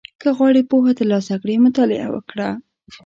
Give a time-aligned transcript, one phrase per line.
[0.21, 2.49] •که غواړې پوهه ترلاسه کړې، مطالعه وکړه.